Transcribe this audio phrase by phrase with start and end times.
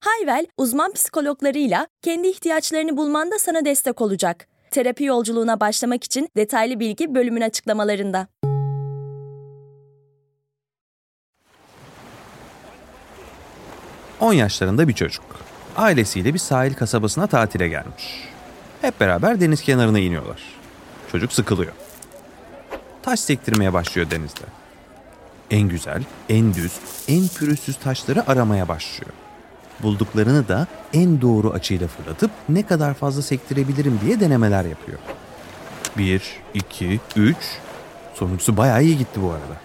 [0.00, 4.48] Hayvel, uzman psikologlarıyla kendi ihtiyaçlarını bulmanda sana destek olacak.
[4.70, 8.28] Terapi yolculuğuna başlamak için detaylı bilgi bölümün açıklamalarında.
[14.20, 15.24] On yaşlarında bir çocuk.
[15.76, 18.28] Ailesiyle bir sahil kasabasına tatile gelmiş.
[18.80, 20.42] Hep beraber deniz kenarına iniyorlar.
[21.12, 21.72] Çocuk sıkılıyor.
[23.02, 24.44] Taş sektirmeye başlıyor denizde.
[25.50, 26.72] En güzel, en düz,
[27.08, 29.12] en pürüzsüz taşları aramaya başlıyor.
[29.82, 34.98] Bulduklarını da en doğru açıyla fırlatıp ne kadar fazla sektirebilirim diye denemeler yapıyor.
[35.98, 36.22] Bir,
[36.54, 37.36] iki, üç.
[38.14, 39.60] Sonuncusu bayağı iyi gitti bu arada.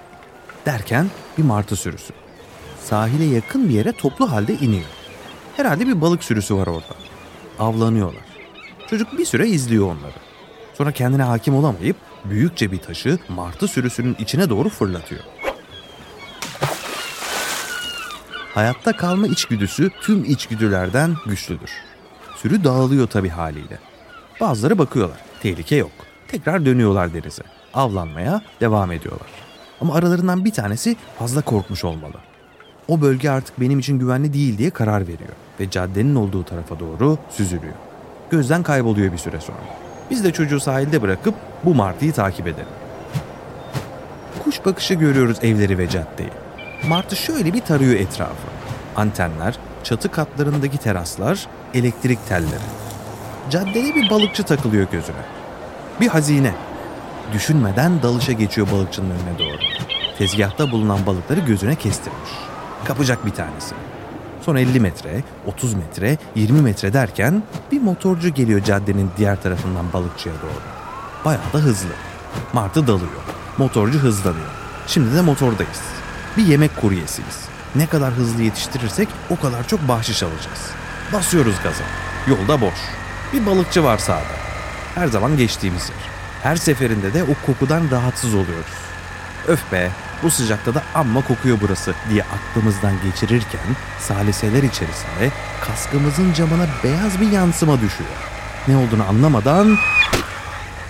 [0.66, 1.08] Derken
[1.38, 2.14] bir martı sürüsü.
[2.84, 4.86] Sahile yakın bir yere toplu halde iniyor.
[5.58, 6.96] Herhalde bir balık sürüsü var orada.
[7.60, 8.24] Avlanıyorlar.
[8.90, 10.14] Çocuk bir süre izliyor onları.
[10.74, 11.96] Sonra kendine hakim olamayıp
[12.26, 15.22] büyükçe bir taşı martı sürüsünün içine doğru fırlatıyor.
[18.54, 21.72] Hayatta kalma içgüdüsü tüm içgüdülerden güçlüdür.
[22.36, 23.80] Sürü dağılıyor tabi haliyle.
[24.42, 25.18] Bazıları bakıyorlar.
[25.42, 25.92] Tehlike yok.
[26.28, 27.44] Tekrar dönüyorlar denize.
[27.74, 29.28] Avlanmaya devam ediyorlar.
[29.82, 32.18] Ama aralarından bir tanesi fazla korkmuş olmalı.
[32.88, 37.18] O bölge artık benim için güvenli değil diye karar veriyor ve caddenin olduğu tarafa doğru
[37.30, 37.76] süzülüyor.
[38.32, 39.58] Gözden kayboluyor bir süre sonra.
[40.10, 42.68] Biz de çocuğu sahilde bırakıp bu martıyı takip edelim.
[44.44, 46.43] Kuş bakışı görüyoruz evleri ve caddeyi.
[46.88, 48.48] Martı şöyle bir tarıyor etrafı.
[48.96, 52.70] Antenler, çatı katlarındaki teraslar, elektrik telleri.
[53.50, 55.26] Caddede bir balıkçı takılıyor gözüne.
[56.02, 56.56] Bir hazine.
[57.34, 59.62] Düşünmeden dalışa geçiyor balıkçının önüne doğru.
[60.18, 62.30] Tezgahta bulunan balıkları gözüne kestirmiş.
[62.86, 63.76] Kapacak bir tanesi.
[64.42, 70.36] Son 50 metre, 30 metre, 20 metre derken bir motorcu geliyor caddenin diğer tarafından balıkçıya
[70.42, 70.62] doğru.
[71.26, 71.94] Bayağı da hızlı.
[72.54, 73.22] Martı dalıyor.
[73.58, 74.50] Motorcu hızlanıyor.
[74.88, 75.93] Şimdi de motordayız.
[76.38, 77.38] Bir yemek kuryesiyiz.
[77.76, 80.60] Ne kadar hızlı yetiştirirsek o kadar çok bahşiş alacağız.
[81.14, 81.84] Basıyoruz gaza.
[82.28, 82.80] Yolda boş.
[83.34, 84.44] Bir balıkçı var sağda.
[84.96, 86.10] Her zaman geçtiğimiz yer.
[86.44, 88.74] Her seferinde de o kokudan rahatsız oluyoruz.
[89.48, 89.92] Öf be
[90.24, 93.62] bu sıcakta da amma kokuyor burası diye aklımızdan geçirirken
[94.00, 98.10] saliseler içerisinde kaskımızın camına beyaz bir yansıma düşüyor.
[98.68, 99.78] Ne olduğunu anlamadan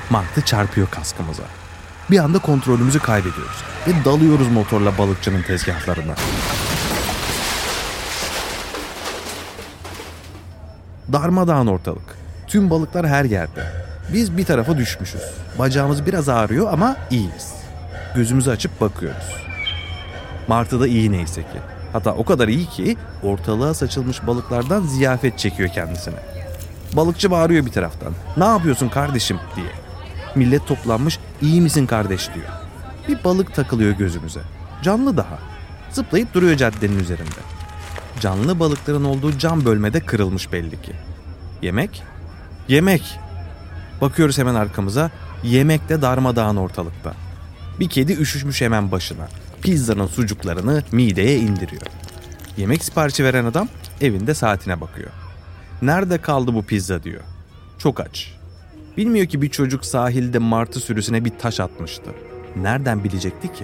[0.10, 1.44] martı çarpıyor kaskımıza.
[2.12, 6.16] Bir anda kontrolümüzü kaybediyoruz ve dalıyoruz motorla balıkçının tezgahlarına.
[11.14, 12.18] Darmadağın ortalık.
[12.48, 13.64] Tüm balıklar her yerde.
[14.14, 15.22] Biz bir tarafa düşmüşüz.
[15.60, 17.54] Bacağımız biraz ağrıyor ama iyiyiz.
[18.16, 19.36] Gözümüzü açıp bakıyoruz.
[20.48, 21.60] Martı da iyi neyse ki.
[21.94, 26.16] Hatta o kadar iyi ki ortalığa saçılmış balıklardan ziyafet çekiyor kendisine.
[26.94, 28.14] Balıkçı bağırıyor bir taraftan.
[28.38, 29.72] Ne yapıyorsun kardeşim diye.
[30.36, 32.48] Millet toplanmış iyi misin kardeş diyor.
[33.08, 34.42] Bir balık takılıyor gözümüze.
[34.84, 35.40] Canlı daha.
[35.92, 37.40] Zıplayıp duruyor caddenin üzerinde.
[38.20, 40.94] Canlı balıkların olduğu cam bölmede kırılmış belli ki.
[41.62, 42.04] Yemek?
[42.68, 43.20] Yemek.
[44.02, 45.12] Bakıyoruz hemen arkamıza.
[45.44, 47.14] Yemek de darmadağın ortalıkta.
[47.80, 49.28] Bir kedi üşüşmüş hemen başına.
[49.62, 51.88] Pizzanın sucuklarını mideye indiriyor.
[52.58, 53.68] Yemek siparişi veren adam
[54.02, 55.10] evinde saatine bakıyor.
[55.82, 57.22] Nerede kaldı bu pizza diyor.
[57.78, 58.43] Çok aç.
[58.98, 62.12] Bilmiyor ki bir çocuk sahilde martı sürüsüne bir taş atmıştı.
[62.56, 63.64] Nereden bilecekti ki?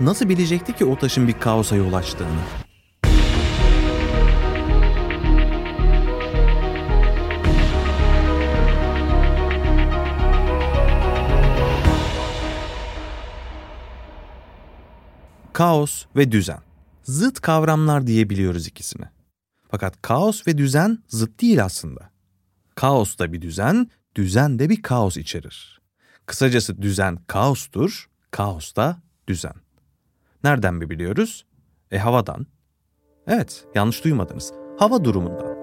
[0.00, 2.28] Nasıl bilecekti ki o taşın bir kaosa yol açtığını?
[15.52, 16.58] Kaos ve düzen.
[17.02, 19.04] Zıt kavramlar diyebiliyoruz ikisini.
[19.70, 22.10] Fakat kaos ve düzen zıt değil aslında.
[22.74, 25.80] Kaos da bir düzen, düzen de bir kaos içerir.
[26.26, 29.54] Kısacası düzen kaostur, kaos da düzen.
[30.44, 31.44] Nereden mi biliyoruz?
[31.90, 32.46] E havadan.
[33.26, 34.52] Evet, yanlış duymadınız.
[34.78, 35.54] Hava durumundan.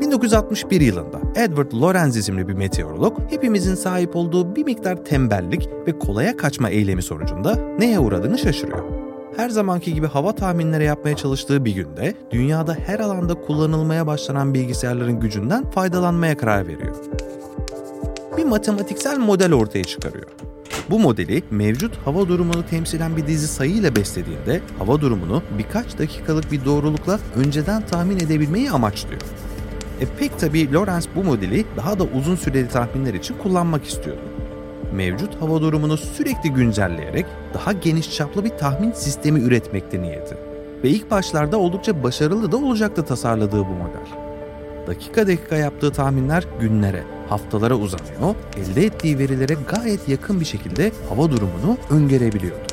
[0.00, 6.36] 1961 yılında Edward Lorenz isimli bir meteorolog hepimizin sahip olduğu bir miktar tembellik ve kolaya
[6.36, 8.95] kaçma eylemi sonucunda neye uğradığını şaşırıyor.
[9.36, 15.20] Her zamanki gibi hava tahminleri yapmaya çalıştığı bir günde dünyada her alanda kullanılmaya başlanan bilgisayarların
[15.20, 16.96] gücünden faydalanmaya karar veriyor.
[18.36, 20.26] Bir matematiksel model ortaya çıkarıyor.
[20.90, 26.64] Bu modeli mevcut hava durumunu temsilen bir dizi sayıyla beslediğinde hava durumunu birkaç dakikalık bir
[26.64, 29.20] doğrulukla önceden tahmin edebilmeyi amaçlıyor.
[30.00, 34.35] E pek tabii Lorenz bu modeli daha da uzun süreli tahminler için kullanmak istiyordu.
[34.92, 40.36] Mevcut hava durumunu sürekli güncelleyerek daha geniş çaplı bir tahmin sistemi üretmekte niyeti.
[40.84, 44.06] Ve ilk başlarda oldukça başarılı da olacaktı tasarladığı bu model.
[44.86, 51.30] Dakika dakika yaptığı tahminler günlere, haftalara uzanıyor, elde ettiği verilere gayet yakın bir şekilde hava
[51.30, 52.66] durumunu öngörebiliyordu.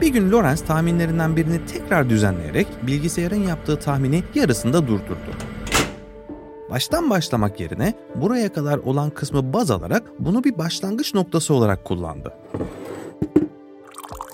[0.00, 5.53] Bir gün Lorenz tahminlerinden birini tekrar düzenleyerek bilgisayarın yaptığı tahmini yarısında durdurdu.
[6.74, 12.32] Baştan başlamak yerine buraya kadar olan kısmı baz alarak bunu bir başlangıç noktası olarak kullandı.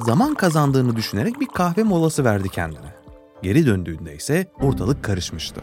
[0.07, 2.95] Zaman kazandığını düşünerek bir kahve molası verdi kendine.
[3.43, 5.61] Geri döndüğünde ise ortalık karışmıştı.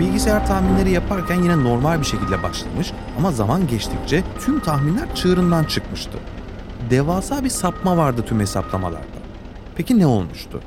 [0.00, 6.18] Bilgisayar tahminleri yaparken yine normal bir şekilde başlamış ama zaman geçtikçe tüm tahminler çığırından çıkmıştı.
[6.90, 9.18] Devasa bir sapma vardı tüm hesaplamalarda.
[9.76, 10.60] Peki ne olmuştu?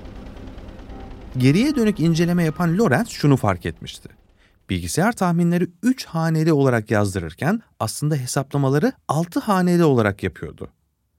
[1.38, 4.10] Geriye dönük inceleme yapan Lorenz şunu fark etmişti.
[4.70, 10.70] Bilgisayar tahminleri 3 haneli olarak yazdırırken aslında hesaplamaları 6 haneli olarak yapıyordu.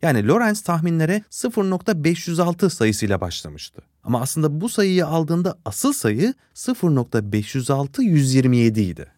[0.03, 3.83] Yani Lorenz tahminlere 0.506 sayısıyla başlamıştı.
[4.05, 9.13] Ama aslında bu sayıyı aldığında asıl sayı 0.506 idi.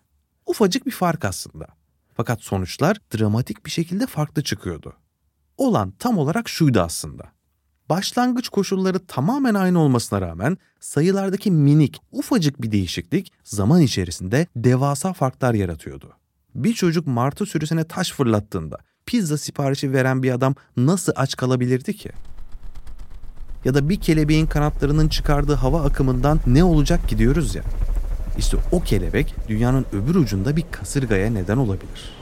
[0.47, 1.67] Ufacık bir fark aslında.
[2.17, 4.93] Fakat sonuçlar dramatik bir şekilde farklı çıkıyordu.
[5.57, 7.34] Olan tam olarak şuydu aslında.
[7.89, 15.55] Başlangıç koşulları tamamen aynı olmasına rağmen sayılardaki minik, ufacık bir değişiklik zaman içerisinde devasa farklar
[15.55, 16.13] yaratıyordu.
[16.55, 22.11] Bir çocuk martı sürüsüne taş fırlattığında pizza siparişi veren bir adam nasıl aç kalabilirdi ki?
[23.65, 27.63] Ya da bir kelebeğin kanatlarının çıkardığı hava akımından ne olacak gidiyoruz ya.
[28.39, 32.15] İşte o kelebek dünyanın öbür ucunda bir kasırgaya neden olabilir.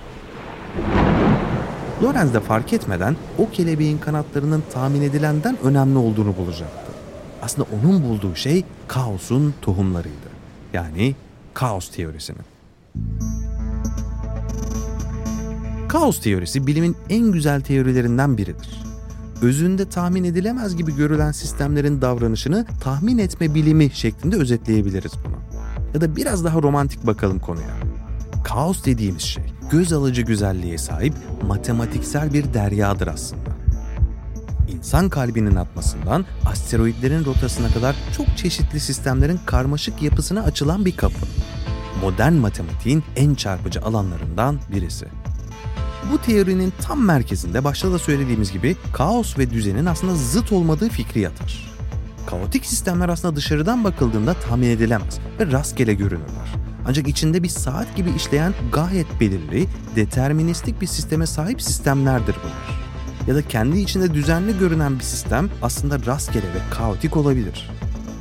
[2.03, 6.93] Lorenz de fark etmeden o kelebeğin kanatlarının tahmin edilenden önemli olduğunu bulacaktı.
[7.43, 10.33] Aslında onun bulduğu şey kaosun tohumlarıydı.
[10.73, 11.15] Yani
[11.55, 12.43] kaos teorisinin.
[15.89, 18.83] Kaos teorisi bilimin en güzel teorilerinden biridir.
[19.43, 25.37] Özünde tahmin edilemez gibi görülen sistemlerin davranışını tahmin etme bilimi şeklinde özetleyebiliriz bunu.
[25.95, 27.75] Ya da biraz daha romantik bakalım konuya.
[28.45, 33.51] Kaos dediğimiz şey göz alıcı güzelliğe sahip matematiksel bir deryadır aslında.
[34.69, 41.27] İnsan kalbinin atmasından asteroidlerin rotasına kadar çok çeşitli sistemlerin karmaşık yapısına açılan bir kapı.
[42.03, 45.07] Modern matematiğin en çarpıcı alanlarından birisi.
[46.13, 51.21] Bu teorinin tam merkezinde başta da söylediğimiz gibi kaos ve düzenin aslında zıt olmadığı fikri
[51.21, 51.73] yatar.
[52.27, 56.62] Kaotik sistemler aslında dışarıdan bakıldığında tahmin edilemez ve rastgele görünürler.
[56.87, 62.83] Ancak içinde bir saat gibi işleyen gayet belirli, deterministik bir sisteme sahip sistemlerdir bunlar.
[63.27, 67.71] Ya da kendi içinde düzenli görünen bir sistem aslında rastgele ve kaotik olabilir.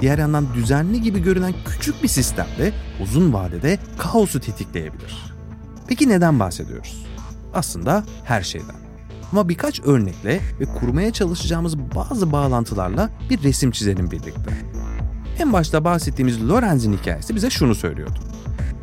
[0.01, 5.33] Diğer yandan düzenli gibi görünen küçük bir sistem de uzun vadede kaosu tetikleyebilir.
[5.87, 7.05] Peki neden bahsediyoruz?
[7.53, 8.75] Aslında her şeyden.
[9.31, 14.51] Ama birkaç örnekle ve kurmaya çalışacağımız bazı bağlantılarla bir resim çizelim birlikte.
[15.39, 18.19] En başta bahsettiğimiz Lorenz'in hikayesi bize şunu söylüyordu.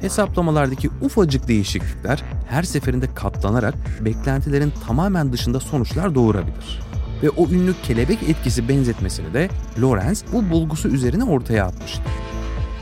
[0.00, 6.80] Hesaplamalardaki ufacık değişiklikler her seferinde katlanarak beklentilerin tamamen dışında sonuçlar doğurabilir.
[7.22, 9.48] Ve o ünlü kelebek etkisi benzetmesini de
[9.80, 12.02] Lorenz bu bulgusu üzerine ortaya atmıştı.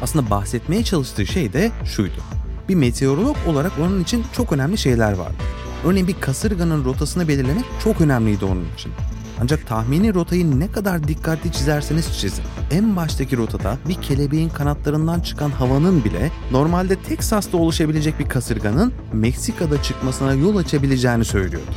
[0.02, 2.20] Aslında bahsetmeye çalıştığı şey de şuydu.
[2.68, 5.37] Bir meteorolog olarak onun için çok önemli şeyler vardı.
[5.85, 8.92] Örneğin bir kasırganın rotasını belirlemek çok önemliydi onun için.
[9.40, 12.45] Ancak tahmini rotayı ne kadar dikkatli çizerseniz çizin.
[12.71, 19.83] En baştaki rotada bir kelebeğin kanatlarından çıkan havanın bile normalde Teksas'ta oluşabilecek bir kasırganın Meksika'da
[19.83, 21.71] çıkmasına yol açabileceğini söylüyordu.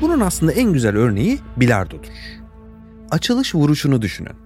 [0.00, 2.08] Bunun aslında en güzel örneği bilardodur.
[3.10, 4.36] Açılış vuruşunu düşünün.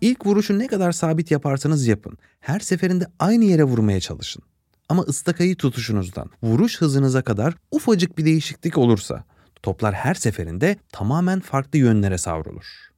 [0.00, 2.18] İlk vuruşu ne kadar sabit yaparsanız yapın.
[2.40, 4.42] Her seferinde aynı yere vurmaya çalışın.
[4.88, 9.24] Ama ıstakayı tutuşunuzdan vuruş hızınıza kadar ufacık bir değişiklik olursa
[9.62, 12.90] toplar her seferinde tamamen farklı yönlere savrulur.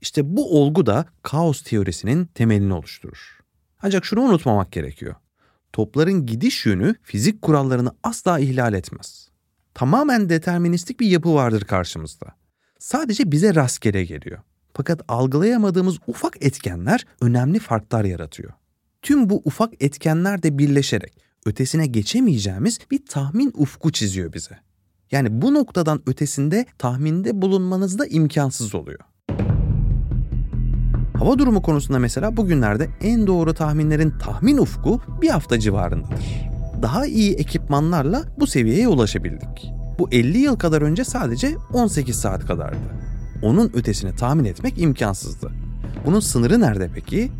[0.00, 3.40] İşte bu olgu da kaos teorisinin temelini oluşturur.
[3.82, 5.14] Ancak şunu unutmamak gerekiyor.
[5.72, 9.28] Topların gidiş yönü fizik kurallarını asla ihlal etmez.
[9.74, 12.26] Tamamen deterministik bir yapı vardır karşımızda.
[12.78, 14.38] Sadece bize rastgele geliyor.
[14.74, 18.52] Fakat algılayamadığımız ufak etkenler önemli farklar yaratıyor.
[19.02, 24.58] Tüm bu ufak etkenler de birleşerek ötesine geçemeyeceğimiz bir tahmin ufku çiziyor bize.
[25.12, 29.00] Yani bu noktadan ötesinde tahminde bulunmanız da imkansız oluyor.
[31.18, 36.50] Hava durumu konusunda mesela bugünlerde en doğru tahminlerin tahmin ufku bir hafta civarındadır.
[36.82, 39.72] Daha iyi ekipmanlarla bu seviyeye ulaşabildik.
[39.98, 42.78] Bu 50 yıl kadar önce sadece 18 saat kadardı.
[43.42, 45.50] Onun ötesini tahmin etmek imkansızdı.
[46.06, 47.30] Bunun sınırı nerede peki?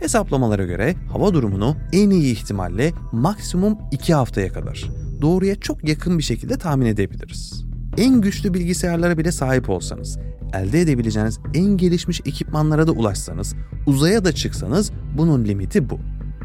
[0.00, 6.22] Hesaplamalara göre hava durumunu en iyi ihtimalle maksimum 2 haftaya kadar doğruya çok yakın bir
[6.22, 7.64] şekilde tahmin edebiliriz.
[7.96, 10.18] En güçlü bilgisayarlara bile sahip olsanız,
[10.54, 13.54] elde edebileceğiniz en gelişmiş ekipmanlara da ulaşsanız,
[13.86, 15.98] uzaya da çıksanız bunun limiti bu.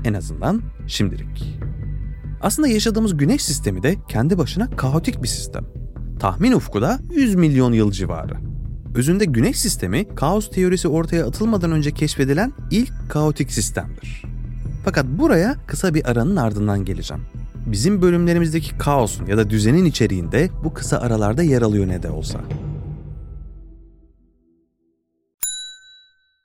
[0.04, 1.60] En azından şimdilik.
[2.42, 5.66] Aslında yaşadığımız güneş sistemi de kendi başına kaotik bir sistem.
[6.20, 8.34] Tahmin ufku da 100 milyon yıl civarı.
[8.96, 14.24] Özünde güneş sistemi kaos teorisi ortaya atılmadan önce keşfedilen ilk kaotik sistemdir.
[14.86, 17.24] Fakat buraya kısa bir aranın ardından geleceğim.
[17.72, 22.42] Bizim bölümlerimizdeki kaosun ya da düzenin içeriğinde bu kısa aralarda yer alıyor ne de olsa.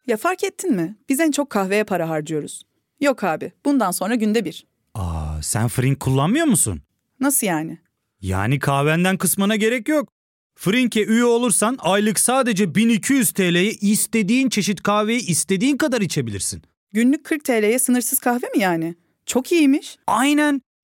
[0.07, 0.97] Ya fark ettin mi?
[1.09, 2.63] Biz en çok kahveye para harcıyoruz.
[3.01, 4.67] Yok abi, bundan sonra günde bir.
[4.95, 6.81] Aa, sen Frink kullanmıyor musun?
[7.21, 7.79] Nasıl yani?
[8.21, 10.09] Yani kahvenden kısmına gerek yok.
[10.55, 16.63] Frink'e üye olursan aylık sadece 1200 TL'ye istediğin çeşit kahveyi istediğin kadar içebilirsin.
[16.93, 18.95] Günlük 40 TL'ye sınırsız kahve mi yani?
[19.27, 19.99] Çok iyiymiş.
[20.07, 20.61] Aynen.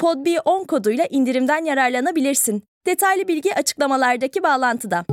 [0.00, 2.62] PodB10 koduyla indirimden yararlanabilirsin.
[2.86, 5.04] Detaylı bilgi açıklamalardaki bağlantıda.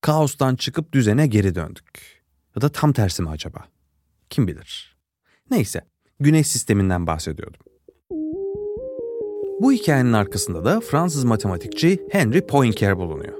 [0.00, 2.22] Kaostan çıkıp düzene geri döndük.
[2.56, 3.64] Ya da tam tersi mi acaba?
[4.30, 4.96] Kim bilir.
[5.50, 5.80] Neyse,
[6.20, 7.60] güneş sisteminden bahsediyordum.
[9.60, 13.38] Bu hikayenin arkasında da Fransız matematikçi Henry Poincare bulunuyor.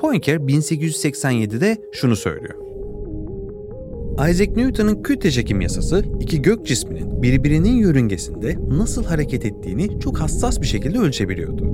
[0.00, 2.67] Poincare 1887'de şunu söylüyor.
[4.18, 10.60] Isaac Newton'un kütle çekim yasası iki gök cisminin birbirinin yörüngesinde nasıl hareket ettiğini çok hassas
[10.60, 11.64] bir şekilde ölçebiliyordu.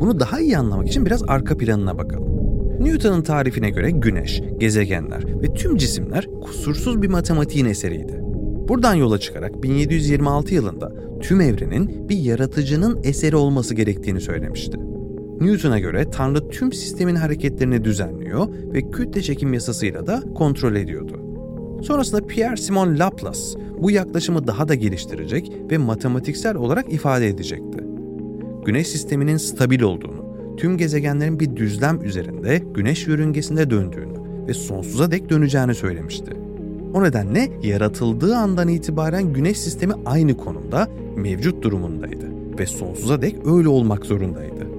[0.00, 2.32] Bunu daha iyi anlamak için biraz arka planına bakalım.
[2.80, 8.20] Newton'un tarifine göre güneş, gezegenler ve tüm cisimler kusursuz bir matematiğin eseriydi.
[8.68, 14.78] Buradan yola çıkarak 1726 yılında tüm evrenin bir yaratıcının eseri olması gerektiğini söylemişti.
[15.40, 21.21] Newton'a göre Tanrı tüm sistemin hareketlerini düzenliyor ve kütle çekim yasasıyla da kontrol ediyordu.
[21.82, 23.40] Sonrasında Pierre Simon Laplace
[23.78, 27.78] bu yaklaşımı daha da geliştirecek ve matematiksel olarak ifade edecekti.
[28.64, 30.24] Güneş sisteminin stabil olduğunu,
[30.56, 36.32] tüm gezegenlerin bir düzlem üzerinde güneş yörüngesinde döndüğünü ve sonsuza dek döneceğini söylemişti.
[36.94, 42.26] O nedenle yaratıldığı andan itibaren güneş sistemi aynı konumda, mevcut durumundaydı
[42.58, 44.71] ve sonsuza dek öyle olmak zorundaydı.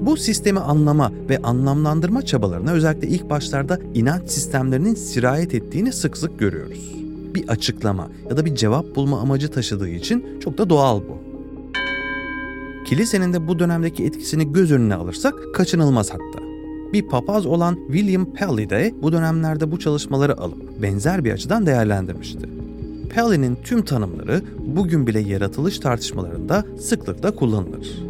[0.00, 6.38] Bu sistemi anlama ve anlamlandırma çabalarına özellikle ilk başlarda inanç sistemlerinin sirayet ettiğini sık sık
[6.38, 6.94] görüyoruz.
[7.34, 11.18] Bir açıklama ya da bir cevap bulma amacı taşıdığı için çok da doğal bu.
[12.86, 16.44] Kilisenin de bu dönemdeki etkisini göz önüne alırsak kaçınılmaz hatta.
[16.92, 22.48] Bir papaz olan William Pelly de bu dönemlerde bu çalışmaları alıp benzer bir açıdan değerlendirmişti.
[23.14, 28.02] Pelly'nin tüm tanımları bugün bile yaratılış tartışmalarında sıklıkla kullanılır.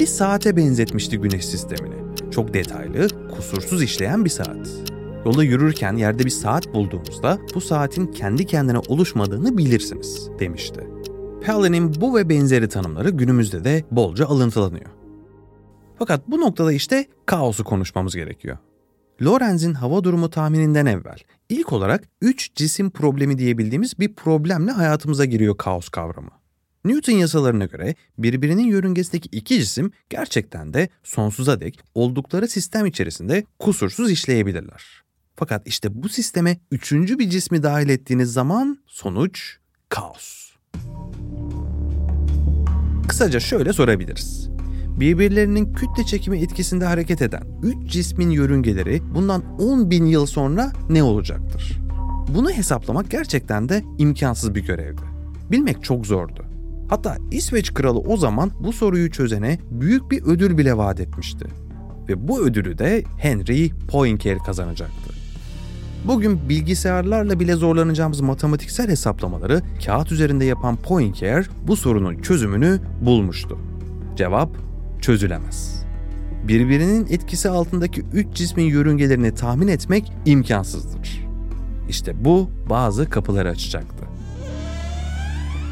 [0.00, 1.94] Bir saate benzetmişti güneş sistemini.
[2.30, 4.68] Çok detaylı, kusursuz işleyen bir saat.
[5.24, 10.88] Yolda yürürken yerde bir saat bulduğunuzda bu saatin kendi kendine oluşmadığını bilirsiniz demişti.
[11.42, 14.90] Pelly'nin bu ve benzeri tanımları günümüzde de bolca alıntılanıyor.
[15.98, 18.58] Fakat bu noktada işte kaosu konuşmamız gerekiyor.
[19.22, 25.56] Lorenz'in hava durumu tahmininden evvel ilk olarak 3 cisim problemi diyebildiğimiz bir problemle hayatımıza giriyor
[25.56, 26.39] kaos kavramı.
[26.84, 34.10] Newton yasalarına göre birbirinin yörüngesindeki iki cisim gerçekten de sonsuza dek oldukları sistem içerisinde kusursuz
[34.10, 35.02] işleyebilirler.
[35.36, 39.56] Fakat işte bu sisteme üçüncü bir cismi dahil ettiğiniz zaman sonuç
[39.88, 40.50] kaos.
[43.08, 44.50] Kısaca şöyle sorabiliriz.
[45.00, 51.02] Birbirlerinin kütle çekimi etkisinde hareket eden üç cismin yörüngeleri bundan 10 bin yıl sonra ne
[51.02, 51.80] olacaktır?
[52.34, 55.02] Bunu hesaplamak gerçekten de imkansız bir görevdi.
[55.50, 56.49] Bilmek çok zordu.
[56.90, 61.46] Hatta İsveç kralı o zaman bu soruyu çözene büyük bir ödül bile vaat etmişti.
[62.08, 65.14] Ve bu ödülü de Henry Poincare kazanacaktı.
[66.04, 73.58] Bugün bilgisayarlarla bile zorlanacağımız matematiksel hesaplamaları kağıt üzerinde yapan Poincare bu sorunun çözümünü bulmuştu.
[74.16, 74.50] Cevap
[75.00, 75.84] çözülemez.
[76.48, 81.26] Birbirinin etkisi altındaki üç cismin yörüngelerini tahmin etmek imkansızdır.
[81.88, 84.09] İşte bu bazı kapıları açacaktı.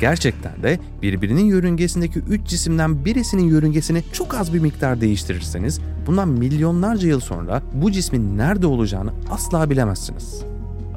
[0.00, 7.08] Gerçekten de birbirinin yörüngesindeki üç cisimden birisinin yörüngesini çok az bir miktar değiştirirseniz bundan milyonlarca
[7.08, 10.42] yıl sonra bu cismin nerede olacağını asla bilemezsiniz.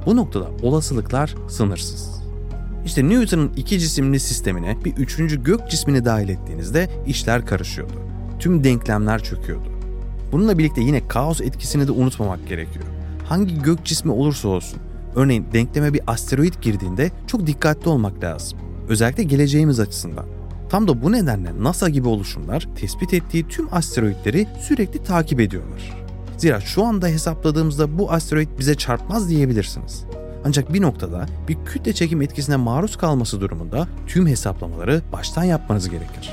[0.05, 2.21] Bu noktada olasılıklar sınırsız.
[2.85, 7.93] İşte Newton'un iki cisimli sistemine bir üçüncü gök cismini dahil ettiğinizde işler karışıyordu.
[8.39, 9.71] Tüm denklemler çöküyordu.
[10.31, 12.85] Bununla birlikte yine kaos etkisini de unutmamak gerekiyor.
[13.25, 14.79] Hangi gök cismi olursa olsun,
[15.15, 18.59] örneğin denkleme bir asteroid girdiğinde çok dikkatli olmak lazım.
[18.89, 20.25] Özellikle geleceğimiz açısından.
[20.69, 25.97] Tam da bu nedenle NASA gibi oluşumlar tespit ettiği tüm asteroidleri sürekli takip ediyorlar.
[26.37, 30.05] Zira şu anda hesapladığımızda bu asteroid bize çarpmaz diyebilirsiniz.
[30.45, 36.29] Ancak bir noktada bir kütle çekim etkisine maruz kalması durumunda tüm hesaplamaları baştan yapmanız gerekir.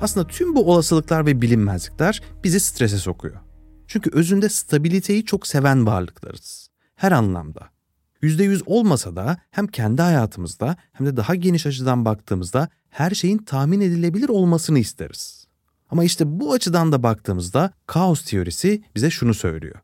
[0.00, 3.36] Aslında tüm bu olasılıklar ve bilinmezlikler bizi strese sokuyor.
[3.86, 6.68] Çünkü özünde stabiliteyi çok seven varlıklarız.
[6.94, 7.60] Her anlamda.
[8.22, 13.80] %100 olmasa da hem kendi hayatımızda hem de daha geniş açıdan baktığımızda her şeyin tahmin
[13.80, 15.46] edilebilir olmasını isteriz.
[15.90, 19.76] Ama işte bu açıdan da baktığımızda kaos teorisi bize şunu söylüyor.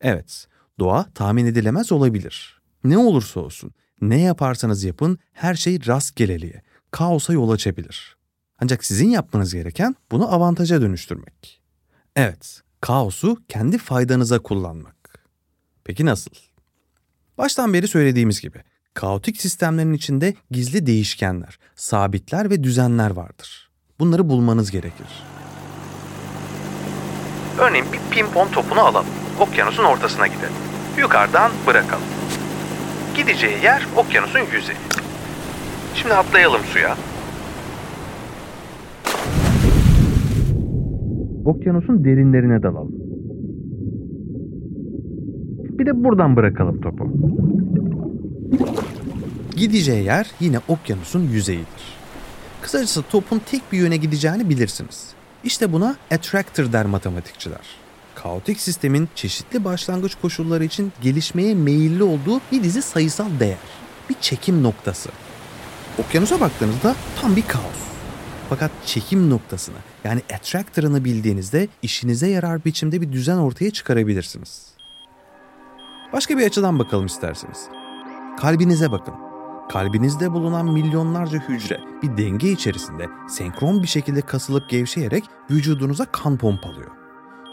[0.00, 0.46] Evet,
[0.78, 2.60] doğa tahmin edilemez olabilir.
[2.84, 8.16] Ne olursa olsun, ne yaparsanız yapın her şey rastgeleliğe, kaosa yol açabilir.
[8.58, 11.60] Ancak sizin yapmanız gereken bunu avantaja dönüştürmek.
[12.16, 15.24] Evet, kaosu kendi faydanıza kullanmak.
[15.84, 16.53] Peki nasıl?
[17.38, 18.58] Baştan beri söylediğimiz gibi,
[18.94, 23.70] kaotik sistemlerin içinde gizli değişkenler, sabitler ve düzenler vardır.
[24.00, 25.06] Bunları bulmanız gerekir.
[27.58, 29.06] Örneğin bir pimpon topunu alalım.
[29.40, 30.52] Okyanusun ortasına gidelim.
[30.98, 32.04] Yukarıdan bırakalım.
[33.16, 34.78] Gideceği yer okyanusun yüzeyi.
[35.94, 36.96] Şimdi atlayalım suya.
[41.44, 42.93] Okyanusun derinlerine dalalım.
[45.84, 47.12] Bir de buradan bırakalım topu.
[49.56, 51.84] Gideceği yer yine okyanusun yüzeyidir.
[52.62, 55.08] Kısacası topun tek bir yöne gideceğini bilirsiniz.
[55.44, 57.60] İşte buna attractor der matematikçiler.
[58.14, 63.58] Kaotik sistemin çeşitli başlangıç koşulları için gelişmeye meyilli olduğu bir dizi sayısal değer.
[64.10, 65.10] Bir çekim noktası.
[65.98, 67.84] Okyanusa baktığınızda tam bir kaos.
[68.48, 74.73] Fakat çekim noktasını yani attractor'ını bildiğinizde işinize yarar biçimde bir düzen ortaya çıkarabilirsiniz.
[76.14, 77.68] Başka bir açıdan bakalım isterseniz.
[78.40, 79.14] Kalbinize bakın.
[79.72, 86.90] Kalbinizde bulunan milyonlarca hücre bir denge içerisinde senkron bir şekilde kasılıp gevşeyerek vücudunuza kan pompalıyor.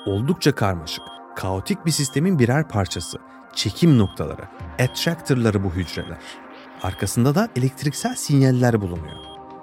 [0.06, 1.04] Oldukça karmaşık,
[1.36, 3.18] kaotik bir sistemin birer parçası,
[3.56, 4.44] çekim noktaları,
[4.80, 6.22] attractor'ları bu hücreler.
[6.84, 9.18] Arkasında da elektriksel sinyaller bulunuyor.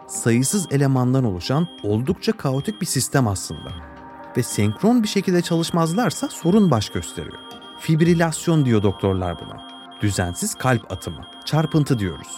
[0.08, 3.70] Sayısız elemandan oluşan oldukça kaotik bir sistem aslında.
[4.36, 7.47] Ve senkron bir şekilde çalışmazlarsa sorun baş gösteriyor.
[7.80, 9.68] Fibrilasyon diyor doktorlar buna.
[10.02, 12.28] Düzensiz kalp atımı, çarpıntı diyoruz.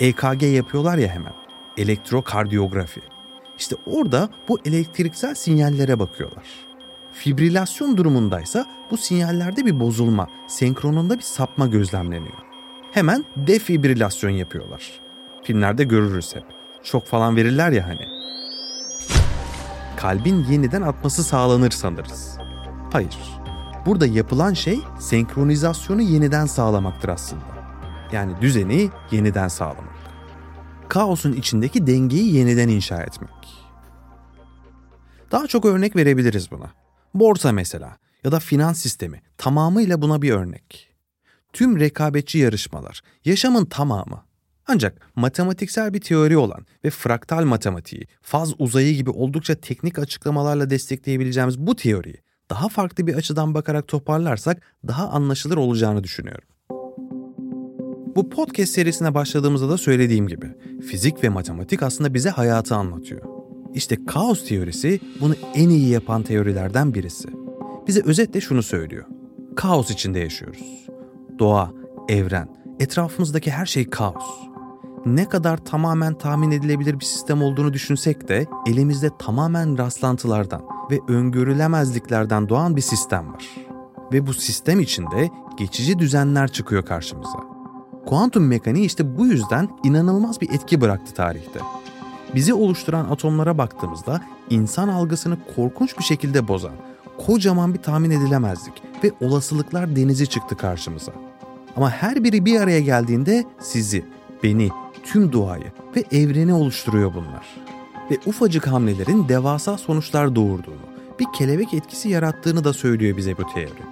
[0.00, 1.32] EKG yapıyorlar ya hemen.
[1.76, 3.00] Elektrokardiyografi.
[3.58, 6.44] İşte orada bu elektriksel sinyallere bakıyorlar.
[7.12, 12.42] Fibrilasyon durumundaysa bu sinyallerde bir bozulma, senkronunda bir sapma gözlemleniyor.
[12.92, 15.00] Hemen defibrilasyon yapıyorlar.
[15.44, 16.44] Filmlerde görürüz hep.
[16.82, 18.08] Çok falan verirler ya hani.
[19.96, 22.38] Kalbin yeniden atması sağlanır sanırız.
[22.92, 23.41] Hayır.
[23.86, 27.44] Burada yapılan şey senkronizasyonu yeniden sağlamaktır aslında.
[28.12, 30.02] Yani düzeni yeniden sağlamak.
[30.88, 33.30] Kaosun içindeki dengeyi yeniden inşa etmek.
[35.32, 36.72] Daha çok örnek verebiliriz buna.
[37.14, 40.88] Borsa mesela ya da finans sistemi tamamıyla buna bir örnek.
[41.52, 44.24] Tüm rekabetçi yarışmalar, yaşamın tamamı.
[44.66, 51.58] Ancak matematiksel bir teori olan ve fraktal matematiği, faz uzayı gibi oldukça teknik açıklamalarla destekleyebileceğimiz
[51.58, 56.48] bu teoriyi daha farklı bir açıdan bakarak toparlarsak daha anlaşılır olacağını düşünüyorum.
[58.16, 60.46] Bu podcast serisine başladığımızda da söylediğim gibi
[60.90, 63.22] fizik ve matematik aslında bize hayatı anlatıyor.
[63.74, 67.28] İşte kaos teorisi bunu en iyi yapan teorilerden birisi.
[67.88, 69.04] Bize özetle şunu söylüyor.
[69.56, 70.88] Kaos içinde yaşıyoruz.
[71.38, 71.72] Doğa,
[72.08, 72.48] evren,
[72.80, 74.24] etrafımızdaki her şey kaos.
[75.06, 82.48] Ne kadar tamamen tahmin edilebilir bir sistem olduğunu düşünsek de elimizde tamamen rastlantılardan ve öngörülemezliklerden
[82.48, 83.44] doğan bir sistem var.
[84.12, 87.38] Ve bu sistem içinde geçici düzenler çıkıyor karşımıza.
[88.06, 91.60] Kuantum mekaniği işte bu yüzden inanılmaz bir etki bıraktı tarihte.
[92.34, 96.74] Bizi oluşturan atomlara baktığımızda insan algısını korkunç bir şekilde bozan,
[97.26, 101.12] kocaman bir tahmin edilemezlik ve olasılıklar denizi çıktı karşımıza.
[101.76, 104.04] Ama her biri bir araya geldiğinde sizi,
[104.42, 104.70] beni,
[105.02, 107.46] tüm doğayı ve evreni oluşturuyor bunlar.
[108.10, 113.82] Ve ufacık hamlelerin devasa sonuçlar doğurduğunu, bir kelebek etkisi yarattığını da söylüyor bize bu teori.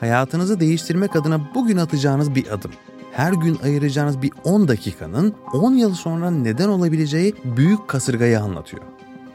[0.00, 2.70] Hayatınızı değiştirmek adına bugün atacağınız bir adım,
[3.12, 8.82] her gün ayıracağınız bir 10 dakikanın 10 yıl sonra neden olabileceği büyük kasırgayı anlatıyor.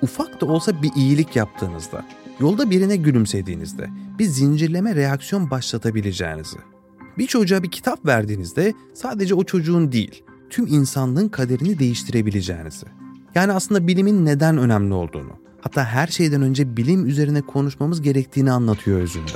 [0.01, 2.05] Ufak da olsa bir iyilik yaptığınızda,
[2.39, 6.57] yolda birine gülümsediğinizde bir zincirleme reaksiyon başlatabileceğinizi.
[7.17, 12.85] Bir çocuğa bir kitap verdiğinizde sadece o çocuğun değil, tüm insanlığın kaderini değiştirebileceğinizi.
[13.35, 15.31] Yani aslında bilimin neden önemli olduğunu,
[15.61, 19.31] hatta her şeyden önce bilim üzerine konuşmamız gerektiğini anlatıyor özünde.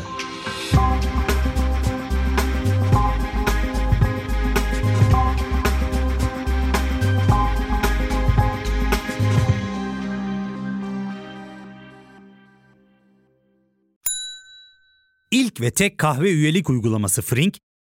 [15.31, 17.57] İlk ve tek kahve üyelik uygulaması Frink,